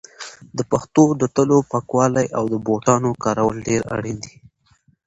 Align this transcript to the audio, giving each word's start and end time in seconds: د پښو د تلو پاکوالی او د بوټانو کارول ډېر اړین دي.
د 0.57 0.59
پښو 0.69 1.03
د 1.21 1.23
تلو 1.35 1.57
پاکوالی 1.71 2.25
او 2.37 2.43
د 2.53 2.55
بوټانو 2.65 3.09
کارول 3.23 3.55
ډېر 3.67 3.81
اړین 3.95 4.17
دي. 4.25 4.35